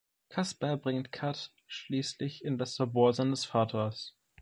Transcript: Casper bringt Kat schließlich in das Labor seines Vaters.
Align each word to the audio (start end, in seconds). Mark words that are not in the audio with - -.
Casper 0.31 0.77
bringt 0.77 1.11
Kat 1.11 1.51
schließlich 1.67 2.43
in 2.43 2.57
das 2.57 2.79
Labor 2.79 3.13
seines 3.13 3.45
Vaters. 3.45 4.15